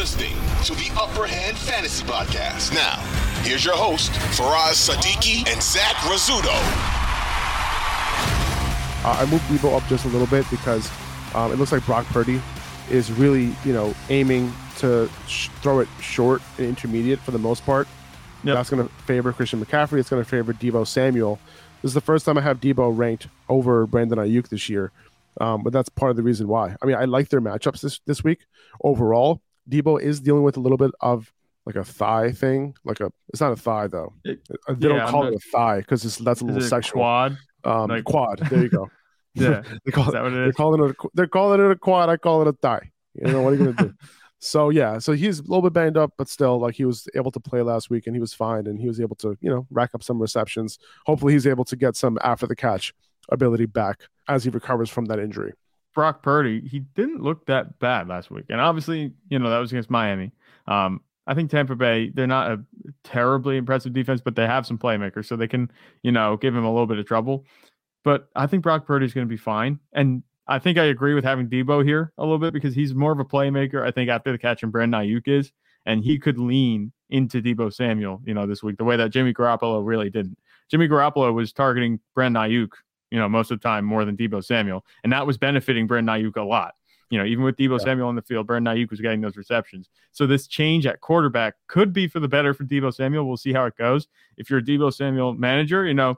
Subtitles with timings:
[0.00, 0.32] listening
[0.64, 2.72] to the Upper Hand Fantasy Podcast.
[2.72, 2.96] Now,
[3.42, 6.54] here's your host, Faraz Sadiki and Zach Rizzuto.
[9.04, 10.90] Uh, I moved Deebo up just a little bit because
[11.34, 12.40] um, it looks like Brock Purdy
[12.88, 17.66] is really, you know, aiming to sh- throw it short and intermediate for the most
[17.66, 17.86] part.
[18.44, 18.54] Yep.
[18.54, 19.98] That's going to favor Christian McCaffrey.
[19.98, 21.38] It's going to favor Deebo Samuel.
[21.82, 24.92] This is the first time I have Deebo ranked over Brandon Aiyuk this year,
[25.42, 26.74] um, but that's part of the reason why.
[26.80, 28.46] I mean, I like their matchups this this week
[28.82, 29.42] overall.
[29.70, 31.32] Deebo is dealing with a little bit of
[31.66, 34.12] like a thigh thing, like a it's not a thigh though.
[34.24, 36.66] It- Uh, they yeah, don't call not- it a thigh because that's a little it
[36.68, 37.00] sexual.
[37.00, 37.38] quad?
[37.64, 38.38] Um, Like- quad.
[38.50, 38.90] There you go.
[39.34, 39.62] Yeah.
[39.84, 40.90] they call it they're calling it.
[40.90, 42.08] A, they're calling it a quad.
[42.08, 42.90] I call it a thigh.
[43.14, 43.94] You know what are you gonna do?
[44.42, 47.30] So yeah, so he's a little bit banged up, but still, like he was able
[47.32, 49.66] to play last week and he was fine, and he was able to, you know,
[49.70, 50.78] rack up some receptions.
[51.04, 52.94] Hopefully, he's able to get some after the catch
[53.28, 55.52] ability back as he recovers from that injury.
[55.94, 58.46] Brock Purdy, he didn't look that bad last week.
[58.48, 60.32] And obviously, you know, that was against Miami.
[60.66, 62.64] Um, I think Tampa Bay, they're not a
[63.04, 65.70] terribly impressive defense, but they have some playmakers, so they can,
[66.02, 67.44] you know, give him a little bit of trouble.
[68.02, 69.78] But I think Brock Purdy's going to be fine.
[69.92, 73.12] And I think I agree with having Deebo here a little bit because he's more
[73.12, 75.52] of a playmaker, I think, after the catch and Brandon Aiyuk is.
[75.86, 79.32] And he could lean into Deebo Samuel, you know, this week, the way that Jimmy
[79.32, 80.38] Garoppolo really didn't.
[80.70, 82.70] Jimmy Garoppolo was targeting Brandon Aiyuk,
[83.10, 84.84] you know, most of the time more than Deebo Samuel.
[85.04, 86.74] And that was benefiting Brandon Aiyuk a lot.
[87.10, 87.84] You know, even with Deebo Yeah.
[87.84, 89.90] Samuel on the field, Brandon Aiyuk was getting those receptions.
[90.12, 93.26] So this change at quarterback could be for the better for Deebo Samuel.
[93.26, 94.06] We'll see how it goes.
[94.36, 96.16] If you're a Deebo Samuel manager, you know,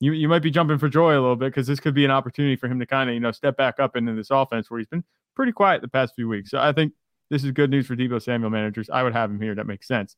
[0.00, 2.10] you, you might be jumping for joy a little bit because this could be an
[2.10, 4.78] opportunity for him to kind of, you know, step back up into this offense where
[4.78, 5.04] he's been
[5.36, 6.50] pretty quiet the past few weeks.
[6.50, 6.92] So I think
[7.30, 8.90] this is good news for Deebo Samuel managers.
[8.90, 9.54] I would have him here.
[9.54, 10.12] That makes sense.